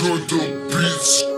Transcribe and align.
Enjoy 0.00 0.18
the 0.18 0.68
beats. 0.70 1.37